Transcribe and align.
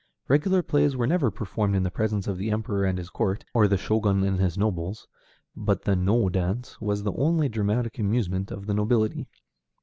Regular 0.27 0.63
plays 0.63 0.95
were 0.95 1.05
never 1.05 1.29
performed 1.29 1.75
in 1.75 1.83
the 1.83 1.91
presence 1.91 2.25
of 2.27 2.39
the 2.39 2.49
Emperor 2.49 2.85
and 2.85 2.97
his 2.97 3.11
court, 3.11 3.45
or 3.53 3.67
the 3.67 3.75
Shōgun 3.75 4.27
and 4.27 4.39
his 4.39 4.57
nobles, 4.57 5.07
but 5.55 5.83
the 5.83 5.95
No 5.95 6.27
dance 6.27 6.81
was 6.81 7.03
the 7.03 7.13
only 7.13 7.47
dramatic 7.47 7.99
amusement 7.99 8.49
of 8.49 8.65
the 8.65 8.73
nobility. 8.73 9.27